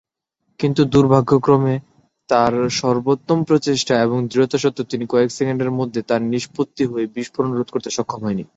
কিন্তু 0.59 0.81
দুর্ভাগ্যক্রমে, 0.85 1.75
তার 2.29 2.53
সর্বোত্তম 2.71 3.39
প্রচেষ্টা 3.43 3.93
এবং 4.01 4.17
দৃঢ়তা 4.27 4.57
সত্ত্বেও, 4.57 4.89
তিনি 4.89 5.05
কয়েক 5.09 5.29
সেকেন্ডের 5.31 5.71
মধ্যে, 5.71 6.01
তাঁর 6.01 6.21
নিষ্পত্তি 6.23 6.83
হয়ে 6.85 7.05
বিস্ফোরণ 7.15 7.51
রোধ 7.51 7.69
করতে 7.71 7.89
সক্ষম 7.89 8.21
হননি। 8.23 8.43